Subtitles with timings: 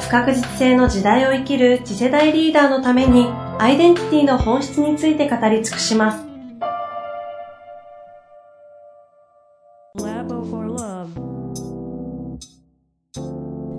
[0.00, 3.26] 不確実性の時代を生きる次世代リーダーのために
[3.58, 6.28] アイデンティティの本質について語り尽くします。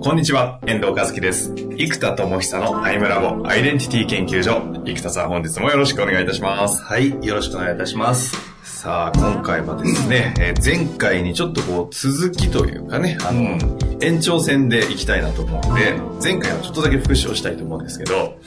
[0.02, 1.54] こんにちは、遠藤和樹です。
[1.76, 4.60] 生田智久のアイムラボアイデンティティ研究所。
[4.84, 6.82] 生田さん、本日もよろしくお願いいたします。
[6.82, 8.49] はい、よろしくお願いいたします。
[8.80, 18.38] さあ、今回はですね、えー、前回にちょっとこう、続きというかね、あの、うん、延長戦でいきたいなと思うので、前回はちょっとだけ復習をしたいと思うんですけど、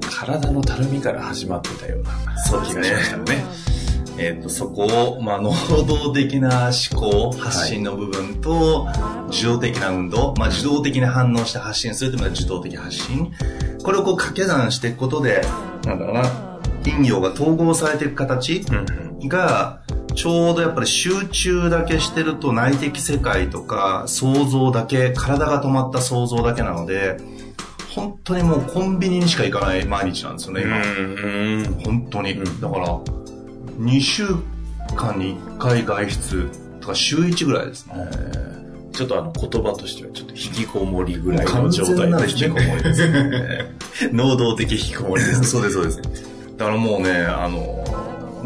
[0.00, 2.10] 体のたるみから始まってたような
[2.64, 3.44] 気がしましたね。
[4.18, 5.52] えっ、ー、と、そこを、まあ、能
[5.86, 8.88] 動的な思考、発信の部分と、
[9.28, 13.32] 受動的な運動、まあ、受動的に反応して発信するというのは受動的発信。
[13.84, 15.42] これをこう掛け算していくことで、
[15.84, 16.53] なんだろうな、
[16.84, 18.64] 陰陽が統合されていく形
[19.28, 19.82] が、
[20.14, 27.16] ちょうどやっぱり集中だけしてると内的世界とか想像だけ、体が止まった想像だけなので、
[27.94, 31.82] 本当にもうコンビニにしか行かない毎日なんですよね、今。
[31.84, 32.38] 本当に。
[32.60, 32.98] だから、
[33.78, 34.26] 2週
[34.96, 37.94] 間に1回外出とか週1ぐらいですね。
[38.92, 42.46] ちょっとあの言葉としてはちょっと引きこもりぐらいの状態ですね。
[42.46, 43.74] 引きこもりですね。
[44.12, 45.46] 能動的引きこもりです、ね。
[45.46, 46.33] そうです、そうです。
[46.56, 47.84] だからもうね、あの、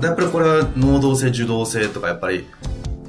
[0.02, 2.46] やっぱりこれは能動性、受動性とかやっぱり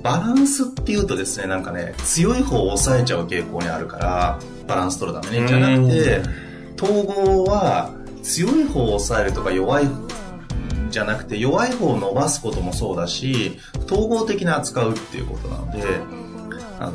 [0.04, 5.48] バランスっていうとですね、なんかね、強い方を抑えちゃう傾向にあるから、バランス取るために。
[5.48, 6.22] じゃなくて、
[6.82, 7.92] 統合は
[8.24, 9.88] 強い方を抑えるとか弱い
[10.90, 15.84] じゃなくて弱い方を伸ばすこともそうだし統合的に扱うっていうことなので
[16.80, 16.94] あの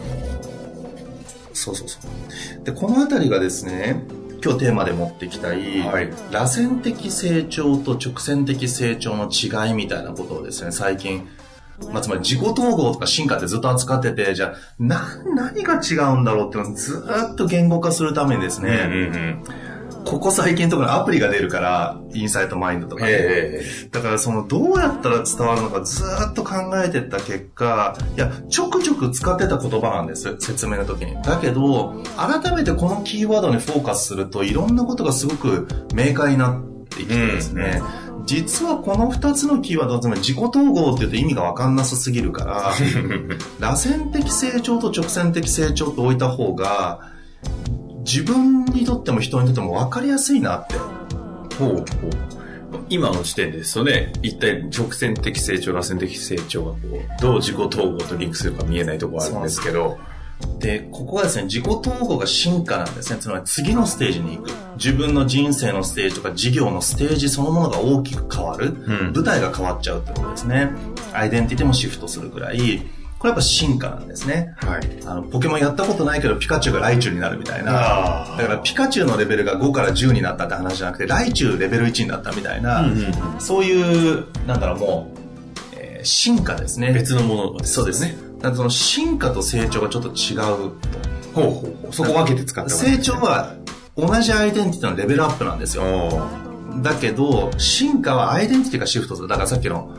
[1.53, 1.99] そうそうそ
[2.61, 4.03] うでこの辺りがですね
[4.45, 11.27] 今日テーマで持ってきたい、はい、螺旋的成長と直線的成長の違いみたいなことをですね最近
[11.93, 15.03] まあ、つまり自己統合とか進化ってずっと扱ってて、じゃあ、な、
[15.35, 19.74] 何が違うんだろうってずっと言語化するためにですね、うんうんうん
[20.05, 23.61] ここ最近とかアプリが出るから、インサイトマインドとか、ね、
[23.91, 31.21] だからそのどうやったら伝わるのかずっと考えてった結果、いや、ちょくちょく使ってた言葉なんです、説明の時に。
[31.23, 42.73] だけど、改めてこのキーワードにフォーカスするといろんなことがすごく明快になってきてですね、うん、実はこの2つのキーワード、つまり自己統合って言うと意味がわかんなさすぎるから、
[43.59, 47.14] 螺旋的成長と直線的成長と置いた方が、
[48.05, 50.75] 自分にとっても人にとっても分かりやすいなって。
[51.57, 51.85] ほうほう。
[52.89, 59.99] 今の時点でですよね、一体直線的成長、螺旋的成長がこう、どう自己統合とリンクするか見えないところあるんですけど、
[60.59, 63.19] で、ここがですね、自己統合が進化なんですね。
[63.21, 64.51] つまり次のステージに行く。
[64.77, 68.67] 自分の人生のステージとか事業のステージそのものが大きく変わる。
[68.69, 70.71] うん、舞台が変わっちゃうってことですね。
[71.13, 72.83] アイデンティティもシフトするぐらい、
[73.25, 74.55] これやっぱ進化なんですね。
[74.59, 74.81] はい。
[75.07, 77.73] あの、ポケモンやったことないけど、ピカチュウがライチュウになるみたいな。
[77.73, 85.19] だから、ピカチュウのレベルが5から10になったって話じゃなくて、ライチュウレベル1になったみたいな、うんうんうん、そういう、なんだろう、もう、
[85.75, 86.93] えー、進化ですね。
[86.93, 88.15] 別のものね、そうですね。
[88.37, 90.75] だからその進化と成長がちょっと違うと。
[91.33, 93.55] ほうほうそこ分けて使って成長は
[93.97, 96.29] 同じアイデンティティのレベルアップなんですよ。
[96.83, 99.29] だけど、進化はアイデンティティがシフトする。
[99.29, 99.97] だからさっきの、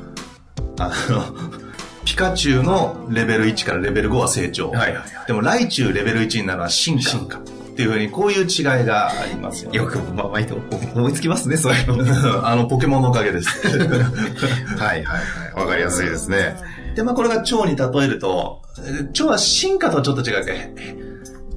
[0.78, 1.65] あの、
[2.06, 4.70] ピカチュウのレベル1からレベル5は成長。
[4.70, 7.02] はいはいはい、でも、ライチュウレベル1になるのは進化。
[7.02, 7.40] 進化。
[7.40, 7.42] っ
[7.76, 9.78] ていうふうに、こういう違いがありますよ、ね。
[9.78, 10.56] よく、まあ、毎度
[10.96, 12.48] 思いつきますね、そういうの。
[12.48, 13.50] あの、ポケモンのおかげです。
[13.68, 13.90] はい
[14.80, 15.20] はいは
[15.58, 15.62] い。
[15.62, 16.56] わかりやすいですね。
[16.96, 18.62] で、まあ、これが蝶に例えると、
[19.12, 20.74] 蝶は進化とはちょっと違うけ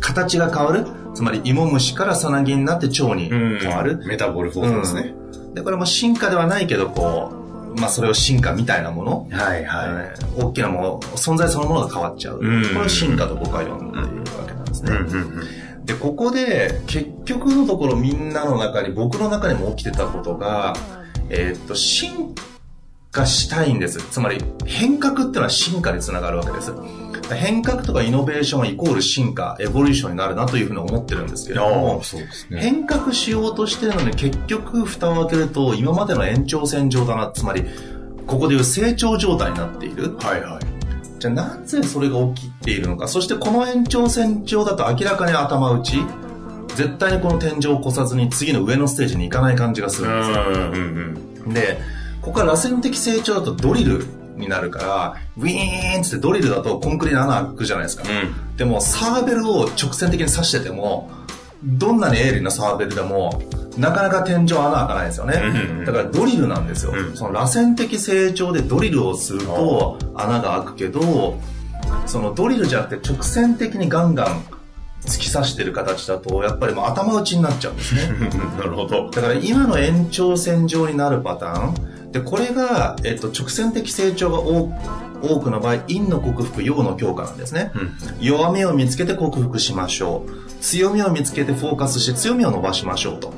[0.01, 3.99] 形が変わるつまり、芋虫からさなぎになって蝶に変わる。
[4.07, 5.55] メタボルフォームですね、うん。
[5.55, 7.48] で、これも進化ではないけど、こう、
[7.81, 12.39] まあ、それを進化みたいなもの、はいはい、大きなもの、存在そのものが変わっちゃう。
[12.39, 14.93] これを進化と僕は呼んでいるわけなんですね。
[15.85, 20.75] で、ここで、結局のところみんなの中に、僕の中にも起きてたことが、
[21.31, 22.43] えー、っと、進化
[23.27, 23.99] したいんです。
[24.11, 26.73] つまり、変革っていうのは進化につながるわけです。
[27.35, 32.03] 変革とかイノベーションはイコール進化、エボリューションになるなというふうに思ってるんですけれども、
[32.51, 37.65] ね、変革しようとしてるのに結局蓋を開けると今までの延長線上だな、つまり
[38.27, 40.17] ここでいう成長状態になっている。
[40.19, 40.79] はいはい。
[41.19, 45.99] じゃあなぜそれが起きているのか、そしてこの延長線上だと明らかに頭打ち、
[46.77, 50.43] 絶対にこの天井を越さずに次の上のステージに行かない感じがするんですよ。
[50.47, 51.81] うんで、
[52.29, 54.05] ここから螺旋的成長だとドリル
[54.37, 58.03] になるから、ウィーンってドリルだとコンクリに穴開くじゃないですか。
[58.03, 61.11] うんでもサーベルを直線的に刺してても、
[61.65, 63.41] どんなに鋭利なサーベルでも、
[63.79, 65.41] なかなか天井穴開かないですよね。
[65.43, 66.93] うんだからドリルなんですよ。
[66.95, 71.41] うんその螺旋的成長でドリルをすると穴が開くけど、
[72.05, 74.45] そのドリルじゃなくて直線的にガンガン
[75.01, 78.03] 突き刺してる形だと、やっぱりもう頭打ちになっちゃうんですね。
[78.59, 79.11] なるほど。
[79.11, 81.98] だから今の延長線上になるパターン。
[82.13, 84.73] で、これが、えっと、直線的成長が多
[85.21, 87.73] 多くの場合、陰の克服、陽の強化なんですね。
[87.75, 90.51] うん弱みを見つけて克服しましょう。
[90.61, 93.33] 強みを見つけてフォーカスして強みを伸ばしましょうと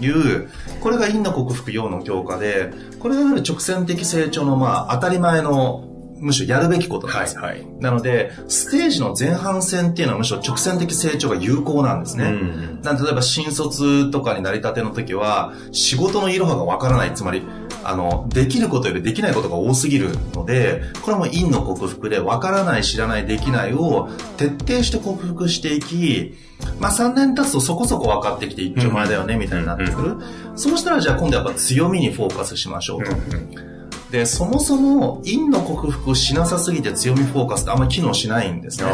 [0.00, 0.48] いう、
[0.80, 5.88] これが陰の克服、陽の強化で、これが直線的成長のまあ当たり前の、
[6.18, 7.38] むしろやるべきことなんです。
[7.38, 7.66] はい。
[7.80, 12.24] なので、ステージの前半戦っていうのはむしろ直線的成長が有効なんですね。
[12.24, 17.14] うんなんで例えば新卒とかになりたての時は、仕事のいろはがわからない。
[17.14, 17.42] つまり、
[17.82, 26.34] あの、できることよりできないことが多すぎるので、これはもう陰の克服で、わからない、知らない、できないを徹底して克服していき、
[26.78, 30.16] まあ3年経つとそこそこ分かってきて一丁前だよね、みたいになってくる。
[30.56, 33.73] そうしたらじゃあ今度やっぱ強みにフォーカスしましょうと。
[34.10, 38.90] で、そもそも陰の克服をしなさすぎて強みフォーカスってあんまり機能しないんですね。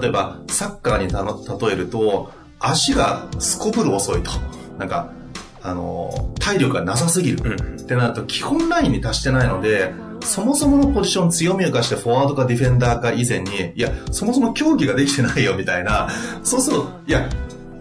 [0.00, 4.30] 例えば、サッカーに例えると、足がすこぶる遅いと。
[4.78, 5.12] なんか、
[5.62, 7.38] あの、体力がなさすぎる。
[7.44, 9.92] うんってなると、基本ラインに達してないので、
[10.22, 16.08] そもそものポジション強みを生かしてフォワードかディフェンダーか以前に、いや、そもそも競技ができてないよみたいな、
[16.42, 17.28] そうすると、いや、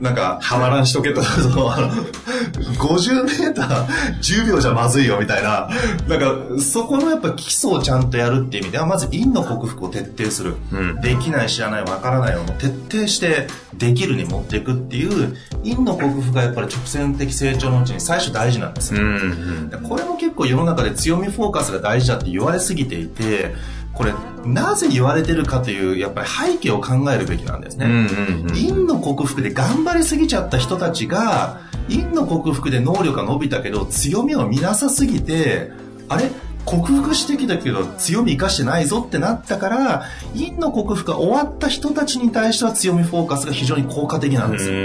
[0.01, 1.21] なんか、はまらんしとけと。
[1.21, 3.85] その、50メーター
[4.19, 5.69] 10秒じゃまずいよみたいな、
[6.07, 10.55] なんか、そこのやっぱ基礎をちゃんとやるっていう意味では、まず陰の克服を徹底する。
[10.71, 19.01] うんできない、知らない、わからないを徹底して、できるに持っていくっていう、陰の克服がやっぱり直線的成長のうちに最初大事なんですよ。
[19.01, 23.53] んでこれも結構世の中で強みフォーカスが大事だって言われすぎていて、
[24.01, 24.13] これ、
[24.51, 27.85] なぜ言われてるかという、やっぱり背景を考えるべきなんですね。
[27.85, 35.71] うん陰の克服で頑張りすぎちゃった人たちが、陰の克服で能力が伸びたけど、強みを見なさすぎて、
[36.09, 36.31] あれ？
[36.65, 40.03] 克服してきたけど強み生かしてないぞってなったから、
[40.33, 44.75] 陰の克服が終わった人たちに対しては強みフォーカスが非常に効果的なんですよ。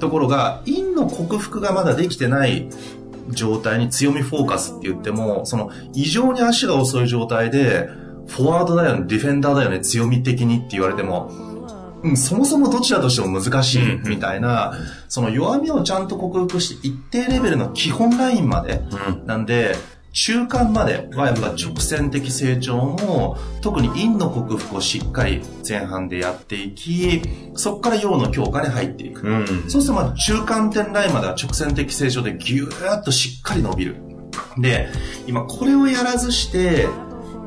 [0.00, 2.68] ところが、陰の克服がまだできてない
[3.30, 7.88] 状態に強みフォーカスって言っても、その異常に足が遅い状態で、
[8.28, 11.30] フォワードだよね、ディフェンダーだよね、強み的にって言われても、
[12.02, 14.74] うん、そもそもどちらとしても難しいみたいな、
[15.08, 18.82] その弱みをちゃんと克服して一定レベルの基本ラインまで、
[19.26, 19.74] なんで、
[20.12, 27.20] 中間まではやっぱ直線的成長の、特に陰の克服をしっかり前半でやっていき、
[27.54, 29.26] そこから陽の強化に入っていく。
[29.26, 29.46] うん。
[29.68, 33.96] そうするとまあ中間点ラインまでは直線的成長でギューッとしっかり伸びる。
[34.58, 34.88] で、
[35.26, 36.88] 今これをやらずして、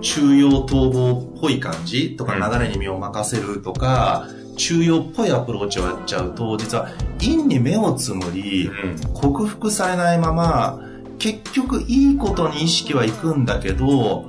[0.01, 4.27] 中央統合っぽい感じとか流れに身を任せるとか、
[4.57, 6.89] 中央っぽいアプローチをやっちゃうと、実は
[7.19, 8.69] 陰に目をつむり、
[9.13, 10.81] 克服されないまま、
[11.19, 14.25] 結局いいことに意識はいくんだけど、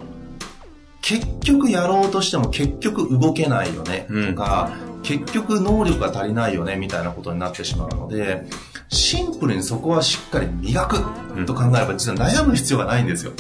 [1.01, 4.71] 結局やろうとしても結局動けないよねとか、
[5.03, 8.47] 結局能力が足りないよねみたいなことになってしまうので、
[8.89, 13.33] シンプルにそこはしっかり磨くと考えれば実は悩む必要がないんですよ。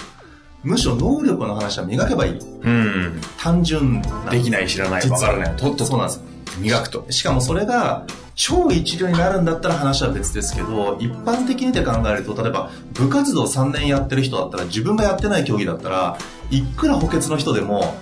[0.62, 2.38] むしろ能力の話は磨けばいい。
[2.38, 4.30] うん単純な。
[4.30, 6.20] できない知らないわからないとっとそうなんです。
[6.58, 8.04] 磨くとしかもそれが
[8.34, 16.18] 超一流になるんだったら話は別ですけど、一般的にで考えると、例えば部活動3年やってる人だったら、自分がやってない競技だったら、
[16.50, 17.94] いくら補欠の人でも、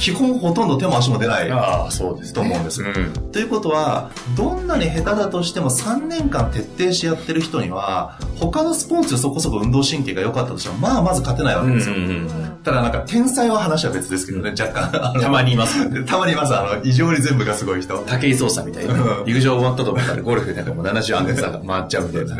[0.00, 2.88] 基本ほとんど手も足も出ないああそうですと思うんですよ。
[2.88, 11.94] うんということは、どんなに下手だとしても3年間徹底してやってる人には、他のスポーツでそこそこ運動神経が良かったとしても、まあまず勝てないわけですよ。
[12.64, 14.90] ただなんか天才は話は別ですけどね、若干。
[15.20, 16.54] たまにいます たまにいます。
[16.56, 17.96] あの、異常に全部がすごい人。
[17.98, 22.36] 武井壮さんみたいなうん陸上終わったと思ったらゴルフなんかもう70安全さが 回っちゃうみたいな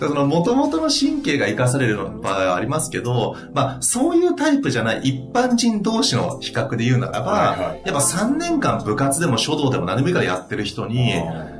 [0.00, 7.82] その元々の神経が活かされる場合はありますけど、まあそういうタイプじゃない一般人同士の比較で言うならば、はいはい。
[7.84, 11.14] やっぱ3年間部活でも書道でも何でもいいからやってる人に、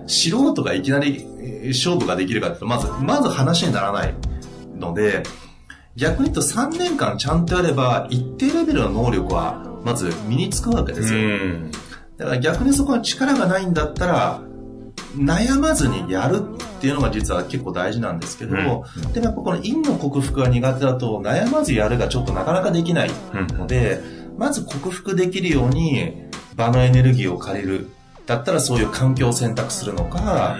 [0.06, 4.14] 素人がいきなりえー勝負ができるかっていうと、まず、まず話にならない
[4.78, 5.22] ので、
[5.96, 11.20] 逆に言うと3年間ちゃんとやれば、一定レベルの能力は、まず身につくわけですよ。
[11.22, 11.70] ん。
[12.16, 14.42] だから逆にそこに力がないんだったら、
[15.16, 24.00] 悩まずにやるっていうのが実は結構大事なんですけど、でもやっぱこの陰の克服が苦手だと悩まずやるがちょっとなかなかできないので、
[24.38, 27.90] まず克服できるように場のエネルギーを借りる。
[28.26, 30.56] だったらそういう環境を選択するのか、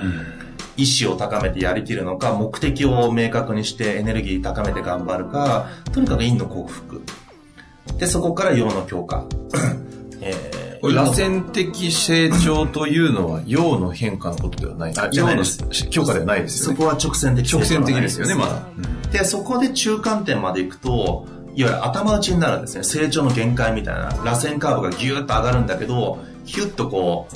[0.77, 7.03] 意志を高めてやりきるのか、目的を明確にしてエネルギー高めて頑張るか、とにかく陰の克服。
[7.99, 9.25] で、そこから陽の強化。
[10.25, 15.43] えー、螺旋的成長というのは陽の変化のことではないあ、陽の
[15.91, 16.77] 強化ではないですよね。
[16.77, 18.63] そこは直線的直線的ですよね、まだ。
[19.11, 22.85] で、そこで中間点まで行くと、いわゆる頭打ちになるんですね。
[22.85, 24.09] 成長の限界みたいな。
[24.25, 27.29] 螺旋カーブがギューッと上がるんだけど、ヒュッとこ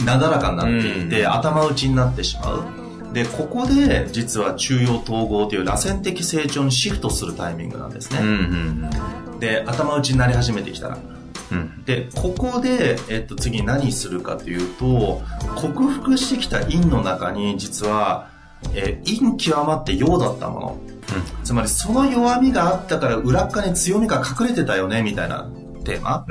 [0.00, 2.64] う、なだらかになっていって、頭打ちになってしまう。
[3.12, 8.20] で、ここで実は中央統合という螺旋的成長にシフトするタイミングなんですね。
[9.40, 10.98] で、頭打ちになり始めてきたら。
[11.50, 15.22] うん、で、ここで、えっと、次何するかというと、
[15.54, 18.28] 克服してきた陰の中に実は、
[18.74, 20.95] えー、陰極まって陽だったもの。
[21.14, 25.48] うん、つまりその弱みがあったから裏っ側に強みが隠れてたよね、みたいな
[25.84, 26.26] テーマ。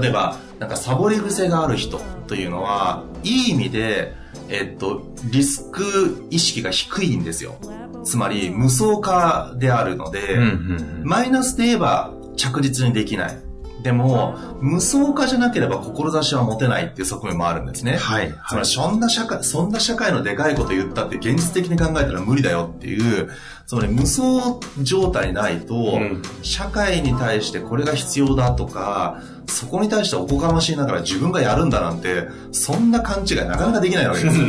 [0.00, 4.14] 例えば、なんかサボり癖がある人というのは、いい意味で、
[4.48, 7.56] えっと、リスク意識が低いんですよ。
[8.04, 13.49] つまり、無双化であるので、うんうんうん、マイナスで言えば着実にできない。
[13.82, 17.96] でも、無双化じゃなければ志は持てないっていう側面もあるんですね。
[17.96, 18.24] はい。
[18.24, 23.30] はい、つまり、そんな社会、そんな社会のでかいこと言ったって現実的に考えたら無理だよっていう、
[23.66, 34.46] つまり無双状態ないと、うん、社会に対してこれが必要だとか、そこに対しておこがましいながら自分がやるんだなんて、そんな勘違いなかなかできないわけですよ。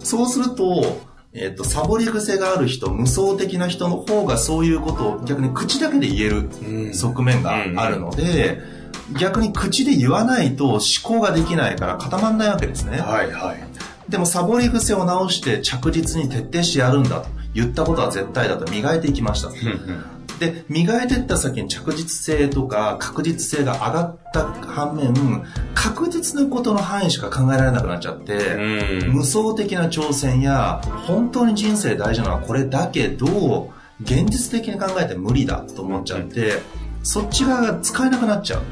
[0.00, 1.00] そうすると、
[1.38, 8.58] えっ、と、サボり癖がある人、無双的な人の方がそういうことを逆に口だけで言える側面があるので、
[9.20, 12.98] 逆に口で言わないと思考ができないから固まんないわけですね。
[12.98, 14.10] はいはい。
[14.10, 19.50] でもサボり癖を直して着実に徹底してやるんだと言ったことは絶対だと磨いていきました。
[20.38, 28.56] で、磨いていった先に着実性とか確実性が上がった反面、確実なことの範囲しか考えられなくなっちゃって、
[29.06, 33.70] 無双的な挑戦や、本当に人生大事なのはこれだけど、
[34.02, 36.60] 現実的に考えて無理だと思っちゃって、
[37.02, 38.62] そっち側が使えなくなっちゃう。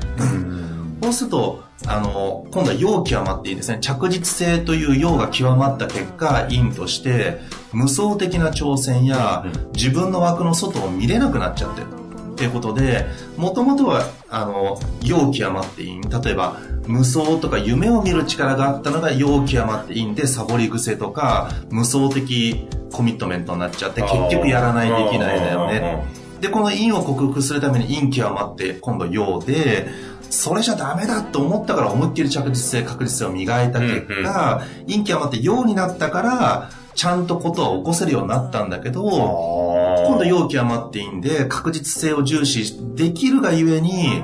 [1.03, 3.79] そうすると、あの、今度は陽極まっていいですね。
[3.81, 7.41] 着実性という陽が極まった結果、陰として、
[7.75, 11.89] 無双的な挑戦や、自分の枠の外を見れなくなっちゃってる。
[12.35, 16.01] っていうことで、もともとは、あの、陽極まっていい。
[16.03, 26.05] 例えば、無双とか夢を見る力があったのが陽極まっていいんで、サボり癖とか、無双的コミットメントになっちゃって、結局やらないできないだよね。
[26.41, 29.87] で、この陰を克服するために陰極まって、今度陽で、
[30.29, 44.23] それじゃダメだと思ったから思いっきり着実性、確実性を磨いた結果、陰気余って陽になったから、ちゃんとことは起こせるようになったんだけど、今度陽気余っていいんで、確実性を重視できるがゆえに、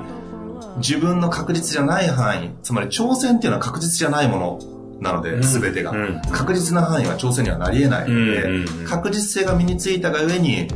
[0.76, 4.58] 自分の確実じゃない範囲、つまり挑戦っていうのは確実じゃないもの
[5.00, 5.92] なので、すべてが、
[6.30, 10.68] 確実な範囲は挑戦にはなり得ないので、確実性が身についたがゆえに、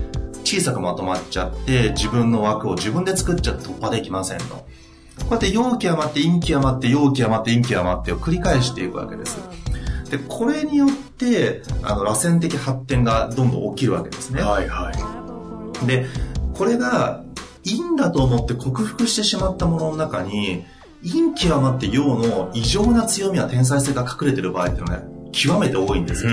[0.44, 4.44] 小さくまとまっちゃって、自分の枠を自分で作っちゃって突破できませんと。
[5.20, 9.38] こうやって陽気余って陰気余って陽気余って陰気余ってを繰り返していくわけです。
[10.10, 11.03] で、これによって、
[11.82, 14.42] あの、螺旋的発展がどんどん起きるわけですね。
[14.42, 14.92] はいは
[15.82, 15.86] い。
[15.86, 16.06] で、
[16.54, 17.22] これが、
[17.64, 20.64] 陰だと思って克服してしまったものの中に、
[21.02, 26.30] 陰極まって陽の異常な強みや天才性が隠れてる場合っていうのは、ね、極めて多いんですよ。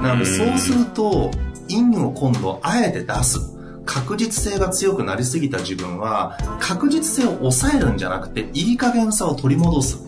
[0.00, 1.30] なので、そうすると、
[1.68, 3.54] 陰を今度あえて出す。
[3.86, 9.98] 確実性が強くなりすぎた自分は、確実性を抑えるんじゃなくて、いい加減さを取り戻す。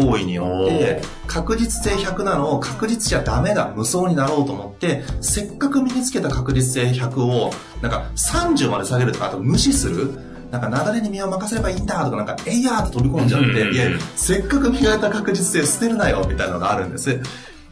[0.00, 7.52] 行為によって、確実性100なのを確実じゃダメだ、無双になろうと思って、せっかく身につけた確実性100を、
[7.82, 10.10] なんか30まで下げるとか、あと無視する？
[10.50, 17.20] なんか流れに身を任せればいいんだとか、なんか、えいやーと飛び込んじゃって、いや、せっかく磨いた確実性捨てるなよ、みたいなのがあるんです。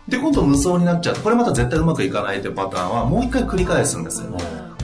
[0.07, 1.17] で、今度無双になっちゃう。
[1.17, 4.39] これまた絶対うまくいかないというパターンは、もう一回繰り返すんですよ。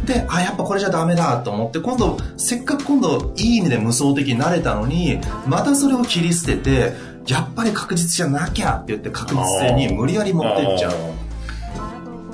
[0.04, 6.92] で、あ、やっぱこれじゃダメだと思って、今度、せっかく今度、いい意味で無双的になれたのに、またそれを切り捨てて、
[7.26, 10.92] やっぱり確実じゃなきゃって言って確実性に無理やり持っていっちゃう。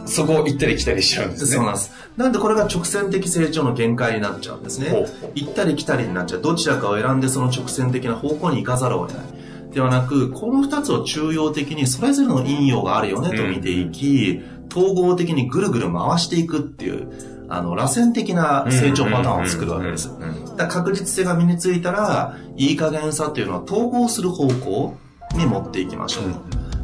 [0.06, 1.50] そこを行ったり来たりしちゃうんですね。
[1.50, 1.92] そうなんです。
[2.16, 5.06] なんでこれが直線的成長の限界になっちゃうんですね。
[5.34, 6.42] 行ったり来たりになっちゃう。
[6.42, 9.26] どちらかを選んでその直線的な方向に行かざるを得ない。
[9.72, 20.10] ではなく、この二つを中央的にそれぞれの陰陽があるよねと見ていき、統合的にぐるぐる回していくっていう、あの、螺旋的な成長パターンを作るわけです。
[20.56, 24.96] だ確実性が身についたら、いい加減さっていうのは統合する方向
[25.34, 26.24] に持っていきましょう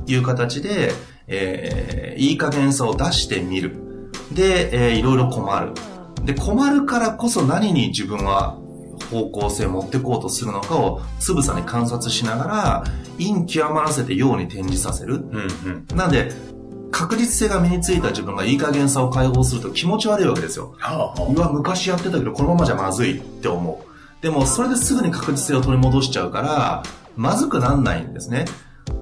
[0.07, 0.91] という形で、
[1.29, 3.77] えー、いい加減さを出してみる。
[4.33, 5.73] で、えー、いろいろ困る。
[6.25, 8.59] で、困るからこそ何に自分は
[9.11, 12.85] 方向性を持っていこうとするのかをつぶさに観察しながら、
[13.19, 15.15] 陰極まらせて陽に転じさせる。
[15.15, 15.97] うんうん。
[15.97, 16.33] なんで、
[16.91, 20.75] 確実性が身についた自分がいい加減さを解放すると気持ち悪いわけですよ。
[20.79, 24.23] はあはうわ、昔やってたけどこのままじゃまずいって思う。
[24.23, 26.83] でも、それですぐに確実性を取り戻しちゃうから、
[27.17, 28.47] まずくなんないんですね。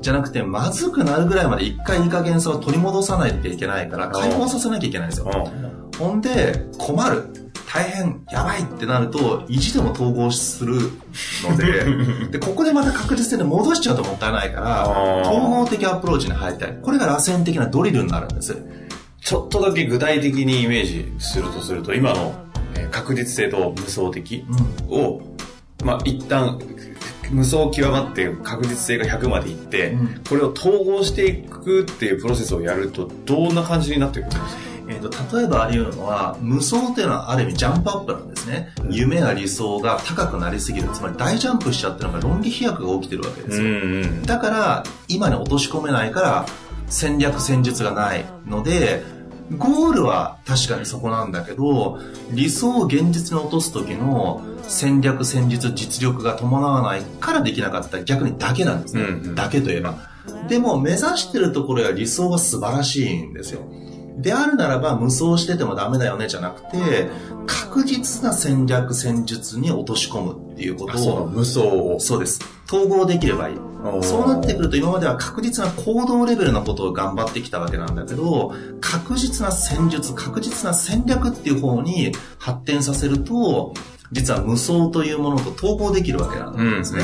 [0.01, 5.31] じゃなくて、まずくなるぐらいまで一回いい加減さを取り戻さないといけないから、解放させなきゃいけないんですよ。
[5.33, 5.99] あ。
[5.99, 7.44] ほんで、困る。
[7.73, 10.75] 大変、やばいってなると、意地でも統合する
[11.49, 11.85] ので、
[12.31, 16.79] で、ここでまた確実性で戻しちゃうともったいないから、統合的アプローチに入りたい。
[16.81, 18.57] これが螺旋的なドリルになるんです。
[19.21, 22.35] ちょっとだけ具体的にイメージするとすると、今の
[22.77, 24.45] えー確実性と無双的
[24.89, 24.99] うん。
[24.99, 25.23] を、
[25.85, 26.59] まあ、一旦、
[27.31, 34.47] 無双極まって確実性が100までいって、うんこれを統合していくっていうプロセスをやると、どんな感じになっていくんですか？
[35.11, 40.89] 例えばあり得るのは無双っていうのはある意味ジャンプアップなんですね、夢や理想が高くなりすぎる。
[40.93, 46.47] つまり大ジャンプしちゃってるのが論理飛躍が起きてるわけですよ、んだから今に落とし込めないから
[46.87, 49.03] 戦略戦術がないので
[49.59, 51.99] ゴールは確かにそこなんだけど
[52.31, 59.35] 理想を現実に落とす時の戦略戦術実力が伴わないからできなかった逆にだけなんですね、うんうん。
[59.35, 59.97] だけといえば。
[60.49, 63.61] でも目指してるところや理想は素晴らしいんですよ
[64.17, 67.09] であるならば無双しててもダメだよねじゃなくて
[67.47, 72.01] 確実な戦略戦術に落とし込むっていうことを無双を。
[72.01, 72.41] そうです。
[72.73, 73.57] 統合できればいい。
[74.03, 83.75] そうなってくると今までは確実な行動レベルのことを頑張ってきたわけなんだけど確実な戦術確実な戦略っていう方に発展させると
[84.11, 87.03] 実は無双というものと統合できるわけなんですね、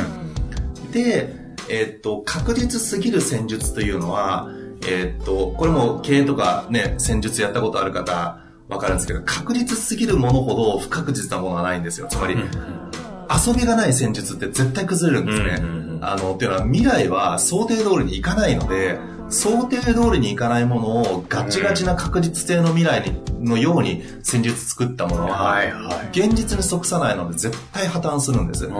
[0.92, 1.34] で、
[1.68, 4.48] えっと確実すぎる戦術というのは
[4.86, 12.06] えっとこれも経営とかね戦術やったことある方わかるんですけど確実すぎるものほど不確実なものはないんですよ。
[12.08, 16.00] つまり、遊びがない戦術って絶対崩れるんですね。
[16.02, 18.98] あの、っていうのは未来は想定通りにいかないので、
[19.30, 26.18] 想定通りにいかないものをガチガチな確実性の未来にのように戦術作ったものは、はいはい。
[26.18, 28.66] 現実に即さないので絶対破綻するんです。
[28.66, 28.72] うん。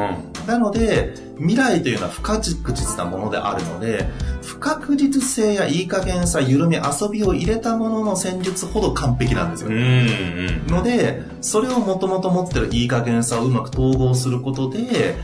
[0.47, 4.09] なので、未来というのは不確実なものであるので、
[4.43, 9.69] 不確実性やいい加減さ、緩み、遊びを入れたものの戦術ほど完璧なんですよ。
[9.69, 10.67] うんうん。
[10.67, 15.15] ので、それをもともと持ってるいい加減さをうまく統合することで、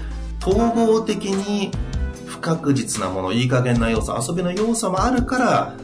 [0.40, 1.72] 統合的に
[2.36, 5.74] 不確実なもの、いい加減な要素、遊びの要素もあるから、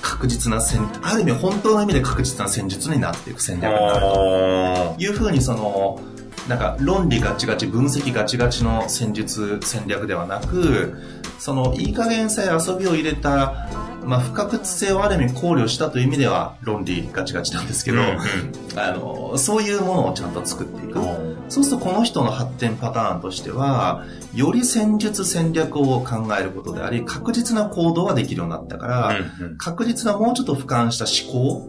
[0.00, 6.00] 確実な戦、ある意味本当の意味で確実な戦術になっていく戦略になるというふうにその、
[6.48, 10.96] なんか論理ガチガチ、分析ガチガチの戦術、戦略ではなく、
[11.38, 13.68] そのいい加減さえ遊びを入れた、
[14.06, 20.98] まあ不確実性をある意味考慮したという意味では論理ガチガチなんですけど、うんうんあの、そういうものをちゃんと作っていく。
[20.98, 31.68] ーそうするとこの人の発展パターンとしては、より戦術戦略を考えることであり、確実な行動ができるようになったから、うんうん確実なもうちょっと俯瞰した思考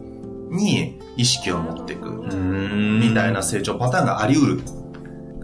[0.50, 2.08] に意識を持っていく。
[2.08, 4.62] うんみたいな成長パターンがあり得る。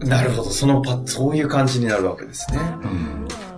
[0.07, 2.59] なるほど、そのパ、そういう感じになるわけですね。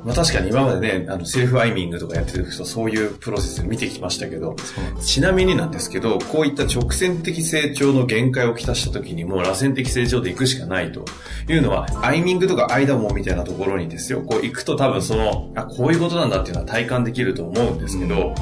[0.06, 4.54] まあ確かに今までね、あの、セルフアイミングとかやってる人、そういうプロセス見てきましたけど、
[5.02, 11.04] ちなみになんですけど、こういった直線的成長の限界をきたした時にもう螺旋的成長で行くしかないと。
[11.48, 18.32] いうのは、アイミングとか間もみたいなところにですよ、こう行くと多分その、あ、こういうことなんだっていうのは体感できると思うんですけど、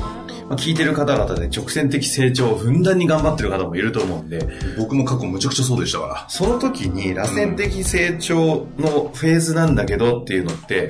[0.49, 4.47] まあ、聞いてる方々で直線的成長をふんだんに頑張ってる方もいると思うんで、
[4.77, 6.27] 僕も過去むちゃくちゃそうでしたから。
[6.29, 10.89] その時に螺旋的成長のフェーズなんだけどっていうのって、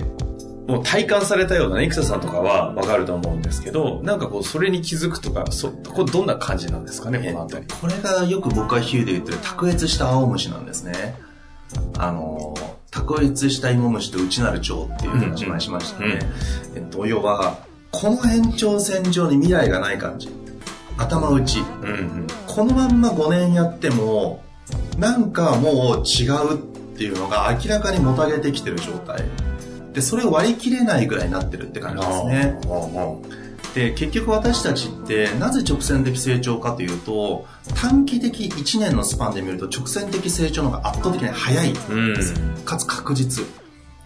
[0.67, 7.67] もう体感されたようなね、生田さんとかはわかると思うんですけど、なんかこう、それに気づくとか、そ、これどんな感じなんですかね、このあたり。
[7.67, 11.17] これがよく僕は比喩で言ってる卓越した青虫なんですね。
[11.99, 12.55] あの、
[12.91, 16.21] 卓越した芋虫と内なる蝶っていう話前しましたね。
[16.75, 17.59] えっと、要は、
[17.91, 20.31] この延長線上に未来がない感じ。
[20.97, 21.59] 頭打ち。
[21.61, 22.27] うんうん。
[22.47, 24.43] このまんま5年やっても、
[24.99, 29.25] なんかもう違うっていうのが明らかにもたげてきてる状態。
[29.95, 32.59] で、それを割り切れないぐらいになってるって感じですね。
[33.75, 41.73] で、結局私たちってなぜ直線的成長かというと、短期的1年のスパンで見ると直線的成長の方が圧倒的に早い。
[41.73, 42.15] うん。
[42.65, 43.45] かつ確実。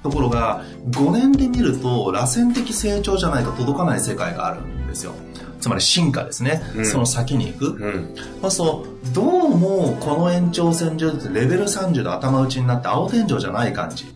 [0.02, 5.12] ところが、5年で見ると、螺旋的成長じゃないと届かない世界があるんですよ。
[5.60, 6.62] つまり進化ですね。
[6.76, 7.66] うんその先に行く。
[7.70, 8.14] うん。
[8.40, 14.06] まあそう、どうもこの延長線上でレベル30で頭打ちになって青天井じゃない感じ。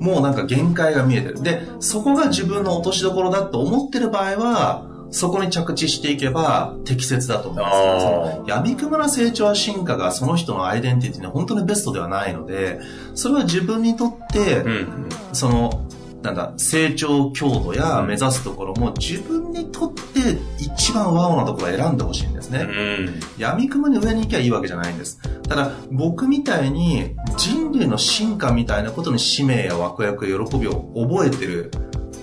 [0.00, 1.42] もうなんか限界が見えてる。
[1.42, 7.76] で、そこが自分の落としどころだと思ってる場合は、そこに着地していけば適切だと思います。
[7.76, 12.78] その闇雲な成長や進化がその人のアイデンティティに本当にベストではないので、
[13.14, 15.08] それは自分にとって、うん。
[15.32, 15.86] その、
[16.22, 22.60] なんだ、成長強度や目指すところも自分にとって一番ワオなところを選んでほしいんですね。
[22.60, 23.20] うん。
[23.38, 25.20] 闇雲に上に行きゃいいわけじゃないんです。
[25.48, 31.70] ただ、僕みたいに人類の進化みたいなことに使命や枠役や喜びを覚えてる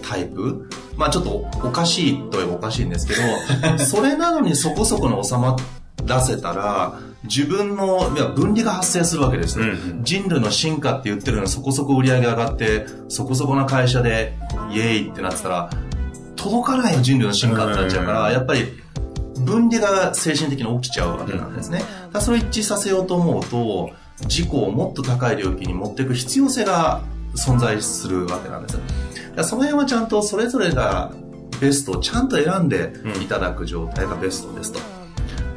[0.02, 5.56] タイプまあちょっとおかしいといえばおかしいんですけど、 それなのにそこそこの収ま
[6.06, 14.38] らせたら、自分のいや分離が発生するわけですよ、うん人類の進化って言ってるのにそこそこ売り上げ上がって、そこそこな会社で
[14.72, 15.70] イエーイってなってたら、
[16.36, 18.85] 届かないよ人類の進化ってなっちゃうから、やっぱり
[19.46, 21.84] 分離が精神的に起きちゃうわけなんですね。
[22.12, 23.92] だそれを一致させようと思うと、
[24.24, 27.02] 自己をもっと高い領域に持っていく必要性が
[27.36, 28.80] 存在するわけなんです。
[29.36, 31.12] だその辺はちゃんとそれぞれが
[31.60, 34.80] ベストをちゃんと選んでいただく状態がベストですと。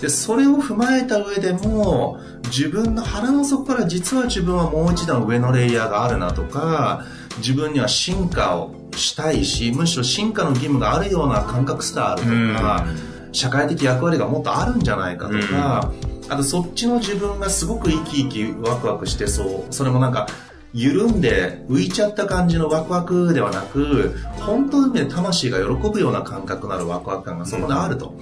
[0.00, 7.04] で、それを踏まえた上でも、自分の腹の底から実は自分はもう一段上のレイヤーがあるなとか、
[7.38, 12.86] 自分には進化をしたいし、むしろ進化の義務があるような感覚すらあるとか、
[13.38, 15.92] 社会的役割がもっとあるんじゃないかとか、
[16.28, 20.26] あとそっちの自分がすごく生き生きワクワクしてそう、それもなんか、
[20.74, 28.14] 緩んで浮いちゃった感じのワクワクではなく、本当にね、魂が喜ぶような感覚のあるワクワク感がそこであると。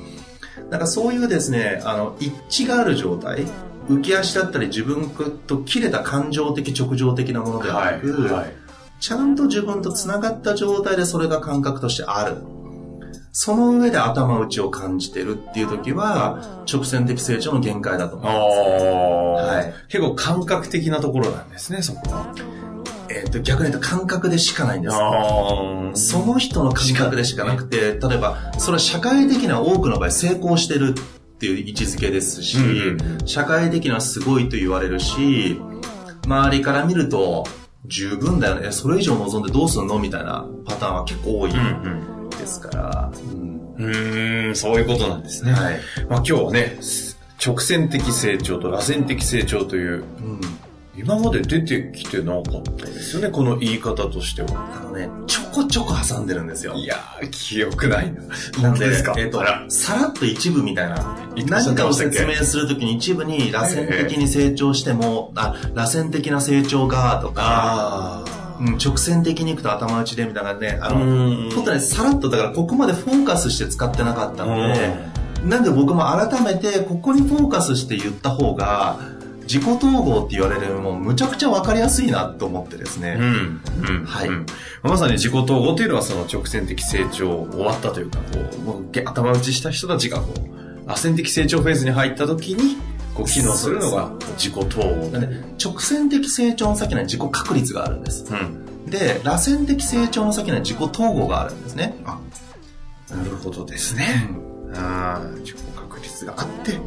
[0.70, 3.46] なんかそういうですね、あの、一致がある状態、
[3.88, 5.11] 浮き足だったり自分
[5.46, 8.52] と切れた感情的直情的なものではなく、はい。
[9.00, 12.37] ちゃんと自分と繋がった状態でそれが感覚としてある。
[13.38, 18.35] その上で頭打ちを感じてるっていう時は、直線的成長の限界だと思あう。
[18.35, 18.40] あ、
[19.57, 19.75] はい。
[19.88, 22.33] 結構感覚的なところなんですね、そこは。
[23.11, 24.96] えっ、と、逆に言うと感覚でしかないんです。
[26.09, 32.62] その人の感覚でしかなくて、例えば、それは社会的な多くの場合成功してるっていう位置づけですし、う
[33.25, 35.61] ん社会的にはすごいと言われるし、
[36.25, 37.44] 周りから見ると
[37.85, 39.99] 十分だよね、それ以上望んでどうすんの？
[39.99, 41.51] みたいなパターンは結構多い。
[41.51, 42.15] うん
[42.46, 43.12] ですから。
[43.12, 44.56] うんうん。
[44.56, 45.52] そういうことなんですね。
[45.52, 45.80] はい。
[46.09, 46.78] まあ今日はね、
[47.44, 50.40] 直線的成長と螺旋的成長という、うん
[50.98, 54.80] 今まで出てきてなかったですよね、この言い方としては。
[54.80, 56.72] あのね、ちょこちょこ挟んでるんですよ。
[56.72, 58.22] いやー、記憶ないな。
[58.62, 59.12] なんで、ですか？
[59.18, 61.18] えっ、とあら、さらっと一部みたいな。
[61.48, 67.42] 何かを説明するときに一部に螺旋的に成長しても、あ、螺旋的な成長が、とか、
[68.24, 68.24] あ
[68.60, 70.92] うん、直線的にいくと頭打ちでみたいなね、ああ。
[70.92, 74.94] の、ん本当にさらっと、だからここまでフォーカスして使ってなかったので、
[75.44, 78.98] なんで僕も改めてここにフォーカスして言った方が、
[79.42, 83.16] 自己統合って言われるもうむちゃくちゃわかりやすいなと思ってですね。
[83.18, 83.60] うん。
[83.88, 84.04] うん。
[84.04, 84.46] はいうん
[84.82, 92.76] まさに自己統合というのはその直線的成長終わったというか、こう、もうげ頭打ちした人たちがこう、螺旋的成長フェーズに入った時に、
[93.16, 95.11] こう、機能するのが自己統合。
[95.11, 95.29] なんで
[95.62, 98.26] 直線的成長の先には自己確率があるんです。
[98.31, 98.90] うん。
[98.90, 101.96] で、螺旋的成長の先には自己統合があるんですね。
[102.05, 104.29] なるほどですね。
[104.74, 106.79] ああ、自己確率があって、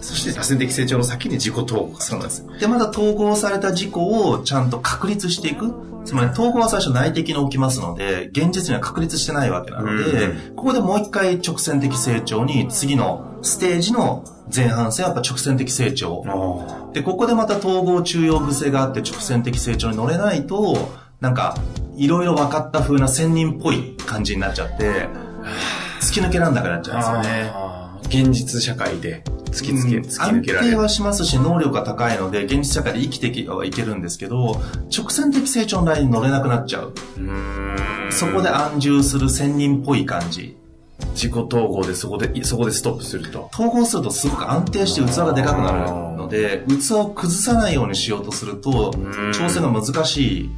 [0.00, 2.00] そして螺旋的成長の先に自己統合が。
[2.00, 2.46] そうなんです。
[2.60, 5.72] で、また統合された自己をちゃんと確立していく。
[6.04, 16.22] つまり統合は最初内的に起きますので、現実には確立してないわけなので、うここでもう一回直線的成長に、次のステージの前半戦はやっぱ直線的成長。
[16.26, 21.56] あで、ここでまた統合中庸癖があって直線的成長に乗れないと、なんか、
[21.96, 25.08] いろいろ分かった風な仙人っぽい感じになっちゃって、
[26.00, 27.66] 突き抜けらんなくなっちゃうんですよね。
[28.08, 30.72] 現実社会で突きつけ、うん突き抜けられる。
[30.74, 34.60] 安定はしますし、能力が高いので、現実社会で生きていけはいけるんですけど、
[34.96, 36.92] 直線的成長のラインに乗れなくなっちゃう。
[36.92, 40.56] うそこで安住する仙人っぽい感じ。
[41.14, 43.50] 自己統合でそこで、そこでストップすると。
[43.52, 45.78] 統合するとすごく安定して器がでかくなる
[46.16, 50.50] ので、器を崩さないようにしようとするとうん、調整が難しい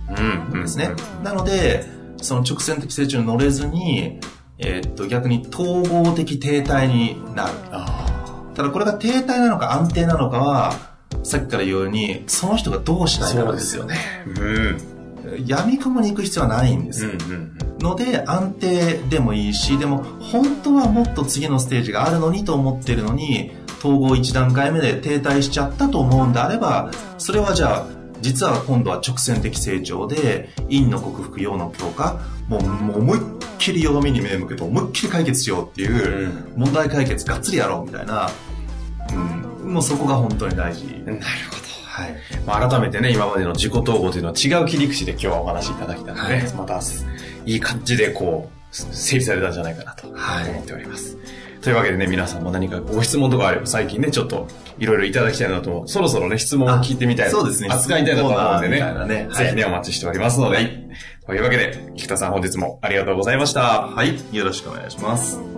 [0.53, 0.90] うんんですね。
[1.22, 1.85] なので、
[2.20, 4.20] その直線的成長に乗れずに、
[4.59, 7.53] えーっと、逆に統合的停滞になる。
[7.70, 10.74] あただこれが停滞なのか安定なのかは、
[11.22, 13.96] さっきから言うように、その人がどうしたいかですよね。
[14.27, 14.97] うん。
[15.47, 17.07] 闇雲に行く必要はないんです。
[17.07, 27.87] うんうんので、安定でもいいし、でも、本当はもっと次のステージがあるのにと思ってるのに、統合1段階目で停滞しちゃったと思うんであれば、それはじゃあ、
[28.21, 33.23] 実は今度は直線的成長で、陰の克服、陽の強化、もうもう思いっ
[33.59, 38.29] きり弱みに目向けて思いっきり解決しようっていう、問題解決がっつりやろうみたいな、
[39.62, 40.85] うん、もうそこが本当に大事。
[41.07, 41.67] なるほど。
[41.98, 42.16] はい。
[42.46, 46.80] まあ、改めてね、今までの自己統合というのは違う切り口で今日はお話しいただきたので、はいまた、
[47.46, 51.16] いい感じでこう、整理されたんじゃないかなと思はいっております。
[51.61, 54.46] というわけでね、皆さんも何かご質問とかあれば、最近ね、ちょっと
[54.78, 57.30] いろいろいただきたいなと思う、そろそろね、質問を聞いてみたい。
[57.30, 60.88] そうですね扱いたいなと思うんでね、ねぜひね、お待ちしておりますので、
[61.26, 63.88] というわけで、菊田さん本日もありがとうございました。
[63.88, 64.18] はい。
[64.32, 65.58] よろしくお願いします。